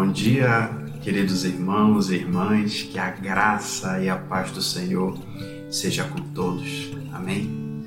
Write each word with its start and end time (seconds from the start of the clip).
Bom 0.00 0.12
dia, 0.12 0.70
queridos 1.02 1.44
irmãos 1.44 2.10
e 2.10 2.14
irmãs, 2.14 2.84
que 2.84 2.98
a 2.98 3.10
graça 3.10 4.02
e 4.02 4.08
a 4.08 4.16
paz 4.16 4.50
do 4.50 4.62
Senhor 4.62 5.14
seja 5.70 6.04
com 6.04 6.22
todos. 6.32 6.90
Amém? 7.12 7.84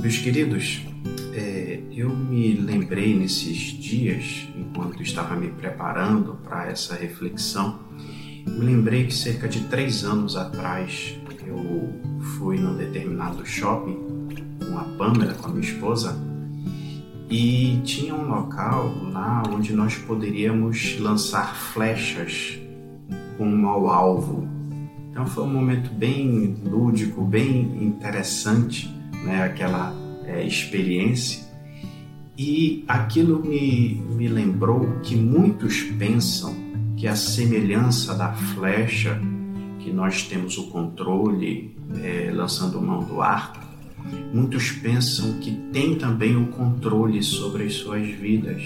Meus 0.00 0.18
queridos, 0.18 0.86
é, 1.34 1.80
eu 1.90 2.10
me 2.10 2.54
lembrei 2.54 3.18
nesses 3.18 3.58
dias, 3.76 4.48
enquanto 4.56 5.02
estava 5.02 5.34
me 5.34 5.48
preparando 5.48 6.38
para 6.44 6.68
essa 6.70 6.94
reflexão, 6.94 7.80
me 8.46 8.64
lembrei 8.64 9.06
que 9.06 9.14
cerca 9.14 9.48
de 9.48 9.62
três 9.64 10.04
anos 10.04 10.36
atrás 10.36 11.18
eu 11.44 11.92
fui 12.38 12.56
num 12.56 12.76
determinado 12.76 13.44
shopping 13.44 13.98
com 14.64 14.78
a 14.78 14.84
Pamela, 14.96 15.34
com 15.34 15.48
a 15.48 15.50
minha 15.50 15.68
esposa, 15.68 16.16
e 17.30 17.80
tinha 17.84 18.14
um 18.14 18.28
local 18.28 18.94
lá 19.12 19.42
onde 19.52 19.72
nós 19.74 19.96
poderíamos 19.96 20.98
lançar 20.98 21.54
flechas 21.54 22.58
com 23.36 23.68
ao 23.68 23.88
alvo. 23.88 24.48
Então 25.10 25.26
foi 25.26 25.44
um 25.44 25.52
momento 25.52 25.90
bem 25.92 26.56
lúdico, 26.64 27.22
bem 27.22 27.84
interessante, 27.84 28.88
né, 29.24 29.42
aquela 29.42 29.94
é, 30.24 30.42
experiência. 30.42 31.46
E 32.36 32.84
aquilo 32.86 33.44
me, 33.44 33.94
me 34.10 34.28
lembrou 34.28 35.00
que 35.02 35.16
muitos 35.16 35.82
pensam 35.82 36.54
que 36.96 37.06
a 37.06 37.16
semelhança 37.16 38.14
da 38.14 38.32
flecha, 38.32 39.20
que 39.80 39.92
nós 39.92 40.22
temos 40.22 40.56
o 40.56 40.68
controle 40.68 41.76
é, 42.00 42.30
lançando 42.32 42.80
mão 42.80 43.02
do 43.02 43.20
arco, 43.20 43.67
Muitos 44.32 44.70
pensam 44.72 45.34
que 45.34 45.52
têm 45.72 45.96
também 45.96 46.36
o 46.36 46.48
controle 46.48 47.22
sobre 47.22 47.64
as 47.64 47.74
suas 47.74 48.06
vidas, 48.08 48.62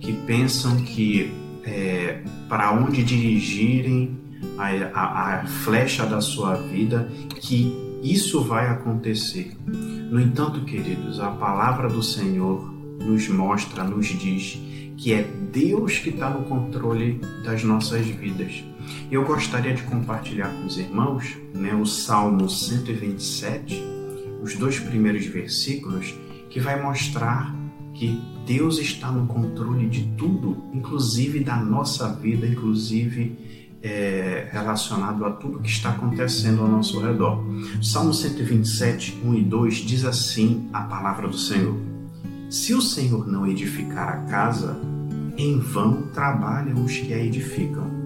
que 0.00 0.12
pensam 0.26 0.76
que 0.76 1.32
é, 1.64 2.22
para 2.48 2.72
onde 2.72 3.02
dirigirem 3.02 4.16
a, 4.58 4.68
a, 4.94 5.40
a 5.40 5.46
flecha 5.46 6.06
da 6.06 6.20
sua 6.20 6.54
vida, 6.54 7.08
que 7.40 7.74
isso 8.02 8.42
vai 8.42 8.68
acontecer. 8.68 9.56
No 9.66 10.20
entanto, 10.20 10.60
queridos, 10.64 11.18
a 11.18 11.30
palavra 11.30 11.88
do 11.88 12.02
Senhor 12.02 12.72
nos 13.00 13.28
mostra, 13.28 13.82
nos 13.82 14.06
diz 14.06 14.60
que 14.96 15.12
é 15.12 15.22
Deus 15.52 15.98
que 15.98 16.10
está 16.10 16.30
no 16.30 16.44
controle 16.44 17.20
das 17.44 17.62
nossas 17.62 18.06
vidas. 18.06 18.64
Eu 19.10 19.24
gostaria 19.24 19.74
de 19.74 19.82
compartilhar 19.82 20.48
com 20.48 20.66
os 20.66 20.78
irmãos 20.78 21.36
né, 21.54 21.74
o 21.74 21.84
Salmo 21.84 22.48
127, 22.48 23.82
os 24.42 24.54
dois 24.54 24.78
primeiros 24.78 25.26
versículos, 25.26 26.14
que 26.50 26.60
vai 26.60 26.80
mostrar 26.80 27.54
que 27.94 28.20
Deus 28.46 28.78
está 28.78 29.10
no 29.10 29.26
controle 29.26 29.88
de 29.88 30.04
tudo, 30.16 30.64
inclusive 30.72 31.40
da 31.40 31.56
nossa 31.56 32.12
vida, 32.14 32.46
inclusive 32.46 33.36
é, 33.82 34.48
relacionado 34.52 35.24
a 35.24 35.30
tudo 35.30 35.60
que 35.60 35.68
está 35.68 35.90
acontecendo 35.90 36.62
ao 36.62 36.68
nosso 36.68 37.00
redor. 37.00 37.44
Salmo 37.82 38.12
127, 38.12 39.20
1 39.24 39.34
e 39.34 39.42
2 39.42 39.74
diz 39.76 40.04
assim 40.04 40.68
a 40.72 40.82
palavra 40.82 41.28
do 41.28 41.38
Senhor: 41.38 41.76
Se 42.50 42.74
o 42.74 42.80
Senhor 42.80 43.26
não 43.26 43.46
edificar 43.46 44.08
a 44.08 44.16
casa, 44.30 44.78
em 45.36 45.58
vão 45.58 46.02
trabalham 46.12 46.84
os 46.84 46.96
que 46.96 47.12
a 47.12 47.18
edificam. 47.18 48.05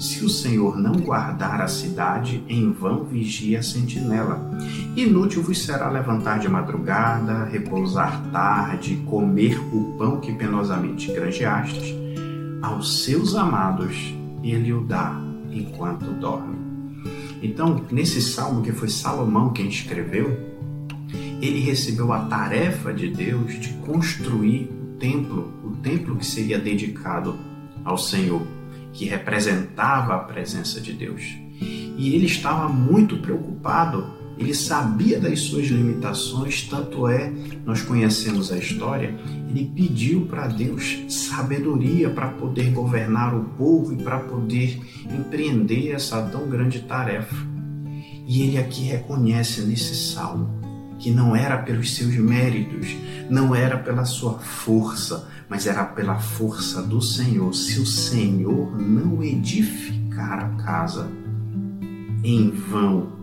Se 0.00 0.24
o 0.24 0.30
Senhor 0.30 0.78
não 0.78 0.92
guardar 0.92 1.60
a 1.60 1.68
cidade, 1.68 2.42
em 2.48 2.72
vão 2.72 3.04
vigia 3.04 3.58
a 3.58 3.62
sentinela. 3.62 4.50
Inútil 4.96 5.42
vos 5.42 5.62
será 5.62 5.90
levantar 5.90 6.38
de 6.38 6.48
madrugada, 6.48 7.44
repousar 7.44 8.24
tarde, 8.32 8.96
comer 9.04 9.60
o 9.74 9.94
pão 9.98 10.18
que 10.18 10.32
penosamente 10.32 11.12
granjeastes. 11.12 11.94
Aos 12.62 13.04
seus 13.04 13.34
amados 13.34 14.14
ele 14.42 14.72
o 14.72 14.80
dá 14.80 15.20
enquanto 15.52 16.06
dorme. 16.18 16.56
Então, 17.42 17.84
nesse 17.90 18.22
salmo 18.22 18.62
que 18.62 18.72
foi 18.72 18.88
Salomão 18.88 19.52
quem 19.52 19.68
escreveu, 19.68 20.34
ele 21.42 21.60
recebeu 21.60 22.10
a 22.10 22.20
tarefa 22.20 22.90
de 22.90 23.08
Deus 23.10 23.60
de 23.60 23.74
construir 23.74 24.62
o 24.62 24.98
templo, 24.98 25.52
o 25.62 25.76
templo 25.82 26.16
que 26.16 26.24
seria 26.24 26.58
dedicado 26.58 27.36
ao 27.84 27.98
Senhor 27.98 28.59
que 28.92 29.04
representava 29.04 30.14
a 30.14 30.18
presença 30.18 30.80
de 30.80 30.92
Deus. 30.92 31.22
E 31.60 32.14
ele 32.14 32.26
estava 32.26 32.68
muito 32.68 33.18
preocupado, 33.18 34.06
ele 34.38 34.54
sabia 34.54 35.20
das 35.20 35.40
suas 35.40 35.66
limitações, 35.66 36.62
tanto 36.62 37.06
é, 37.06 37.30
nós 37.64 37.82
conhecemos 37.82 38.50
a 38.50 38.56
história, 38.56 39.14
ele 39.48 39.70
pediu 39.74 40.22
para 40.26 40.46
Deus 40.46 41.04
sabedoria 41.08 42.08
para 42.08 42.28
poder 42.28 42.70
governar 42.70 43.34
o 43.34 43.44
povo 43.56 43.92
e 43.92 43.96
para 43.96 44.20
poder 44.20 44.80
empreender 45.14 45.90
essa 45.90 46.22
tão 46.22 46.48
grande 46.48 46.80
tarefa. 46.80 47.36
E 48.26 48.42
ele 48.42 48.58
aqui 48.58 48.82
reconhece 48.84 49.62
nesse 49.62 49.94
salmo 49.94 50.59
que 51.00 51.10
não 51.10 51.34
era 51.34 51.58
pelos 51.58 51.96
seus 51.96 52.14
méritos, 52.14 52.94
não 53.28 53.54
era 53.54 53.78
pela 53.78 54.04
sua 54.04 54.38
força, 54.38 55.28
mas 55.48 55.66
era 55.66 55.84
pela 55.84 56.18
força 56.18 56.82
do 56.82 57.00
Senhor. 57.00 57.52
Se 57.54 57.80
o 57.80 57.86
Senhor 57.86 58.78
não 58.78 59.22
edificar 59.22 60.38
a 60.38 60.62
casa, 60.62 61.10
em 62.22 62.50
vão 62.50 63.18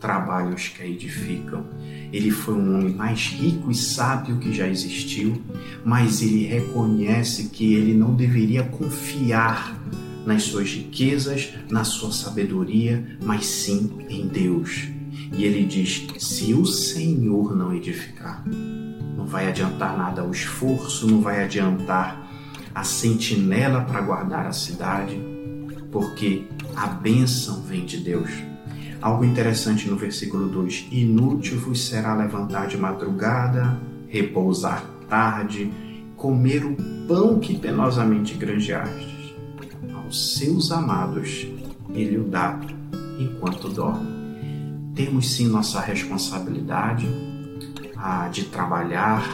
trabalham 0.00 0.54
os 0.54 0.66
que 0.66 0.82
a 0.82 0.86
edificam. 0.86 1.64
Ele 2.12 2.30
foi 2.32 2.54
um 2.54 2.76
homem 2.76 2.92
mais 2.92 3.28
rico 3.28 3.70
e 3.70 3.74
sábio 3.74 4.38
que 4.38 4.52
já 4.52 4.66
existiu, 4.66 5.40
mas 5.84 6.20
ele 6.20 6.44
reconhece 6.44 7.50
que 7.50 7.74
ele 7.74 7.94
não 7.94 8.12
deveria 8.12 8.64
confiar 8.64 9.80
nas 10.26 10.42
suas 10.42 10.72
riquezas, 10.72 11.54
na 11.70 11.84
sua 11.84 12.10
sabedoria, 12.10 13.16
mas 13.22 13.46
sim 13.46 13.90
em 14.08 14.26
Deus. 14.26 14.88
E 15.32 15.44
ele 15.44 15.64
diz: 15.64 16.06
se 16.18 16.54
o 16.54 16.64
Senhor 16.64 17.54
não 17.56 17.74
edificar, 17.74 18.44
não 18.46 19.26
vai 19.26 19.48
adiantar 19.48 19.96
nada 19.96 20.24
o 20.24 20.30
esforço, 20.30 21.06
não 21.06 21.20
vai 21.20 21.42
adiantar 21.42 22.30
a 22.74 22.82
sentinela 22.82 23.82
para 23.82 24.00
guardar 24.00 24.46
a 24.46 24.52
cidade, 24.52 25.20
porque 25.90 26.44
a 26.74 26.86
bênção 26.86 27.62
vem 27.62 27.84
de 27.84 27.98
Deus. 27.98 28.30
Algo 29.00 29.24
interessante 29.24 29.88
no 29.88 29.96
versículo 29.96 30.48
2: 30.48 30.88
Inútil 30.90 31.58
vos 31.58 31.86
será 31.86 32.14
levantar 32.14 32.66
de 32.66 32.76
madrugada, 32.76 33.78
repousar 34.08 34.84
tarde, 35.08 35.70
comer 36.16 36.64
o 36.64 36.76
pão 37.06 37.38
que 37.38 37.58
penosamente 37.58 38.34
granjeastes. 38.34 39.34
Aos 39.94 40.36
seus 40.36 40.70
amados 40.72 41.46
ele 41.94 42.16
o 42.18 42.24
dá 42.24 42.58
enquanto 43.18 43.68
dorme 43.68 44.21
temos 44.94 45.32
sim 45.32 45.48
nossa 45.48 45.80
responsabilidade 45.80 47.06
ah, 47.96 48.28
de 48.28 48.44
trabalhar, 48.44 49.26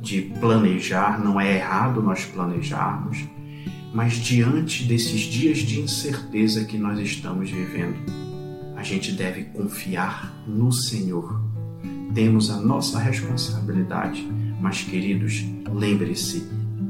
de 0.00 0.22
planejar. 0.40 1.22
Não 1.22 1.40
é 1.40 1.56
errado 1.56 2.02
nós 2.02 2.24
planejarmos, 2.24 3.24
mas 3.94 4.14
diante 4.14 4.84
desses 4.84 5.20
dias 5.22 5.58
de 5.58 5.80
incerteza 5.80 6.64
que 6.64 6.76
nós 6.76 6.98
estamos 6.98 7.50
vivendo, 7.50 7.96
a 8.76 8.82
gente 8.82 9.12
deve 9.12 9.44
confiar 9.44 10.34
no 10.46 10.72
Senhor. 10.72 11.40
Temos 12.14 12.50
a 12.50 12.56
nossa 12.56 12.98
responsabilidade, 12.98 14.26
mas 14.60 14.82
queridos, 14.82 15.44
lembre-se, 15.72 16.40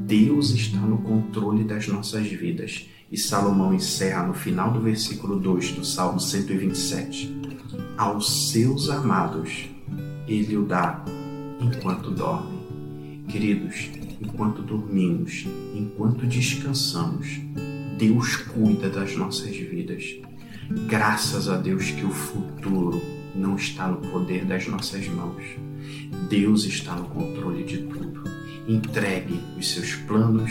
Deus 0.05 0.49
está 0.51 0.79
no 0.79 0.97
controle 0.97 1.63
das 1.63 1.87
nossas 1.87 2.27
vidas. 2.27 2.87
E 3.11 3.17
Salomão 3.17 3.73
encerra 3.73 4.25
no 4.25 4.33
final 4.33 4.71
do 4.71 4.79
versículo 4.79 5.37
2 5.37 5.73
do 5.73 5.85
Salmo 5.85 6.19
127 6.19 7.40
aos 8.01 8.49
seus 8.49 8.89
amados 8.89 9.69
ele 10.27 10.57
o 10.57 10.65
dá 10.65 11.05
enquanto 11.61 12.09
dorme. 12.09 12.57
Queridos, 13.29 13.91
enquanto 14.19 14.63
dormimos, 14.63 15.45
enquanto 15.75 16.25
descansamos, 16.25 17.39
Deus 17.99 18.37
cuida 18.37 18.89
das 18.89 19.15
nossas 19.15 19.55
vidas. 19.55 20.15
Graças 20.87 21.47
a 21.47 21.57
Deus 21.57 21.91
que 21.91 22.03
o 22.03 22.09
futuro 22.09 22.99
não 23.35 23.55
está 23.55 23.87
no 23.87 23.97
poder 23.97 24.45
das 24.45 24.67
nossas 24.67 25.07
mãos. 25.07 25.43
Deus 26.27 26.65
está 26.65 26.95
no 26.95 27.05
controle 27.05 27.63
de 27.63 27.83
tudo. 27.83 28.23
Entregue 28.67 29.39
os 29.59 29.69
seus 29.69 29.93
planos, 29.93 30.49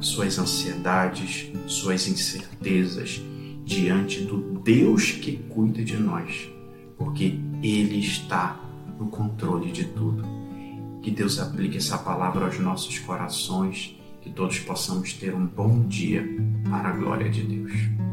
suas 0.00 0.36
ansiedades, 0.36 1.52
suas 1.68 2.08
incertezas 2.08 3.22
diante 3.64 4.22
do 4.22 4.60
Deus 4.64 5.12
que 5.12 5.36
cuida 5.48 5.84
de 5.84 5.96
nós 5.96 6.57
porque 6.98 7.38
Ele 7.62 8.00
está 8.00 8.60
no 8.98 9.06
controle 9.06 9.70
de 9.70 9.84
tudo. 9.84 10.24
Que 11.00 11.10
Deus 11.10 11.38
aplique 11.38 11.78
essa 11.78 11.96
palavra 11.96 12.46
aos 12.46 12.58
nossos 12.58 12.98
corações, 12.98 13.96
que 14.20 14.30
todos 14.30 14.58
possamos 14.58 15.12
ter 15.14 15.34
um 15.34 15.46
bom 15.46 15.86
dia 15.86 16.28
para 16.68 16.88
a 16.88 16.92
glória 16.92 17.30
de 17.30 17.42
Deus. 17.44 18.07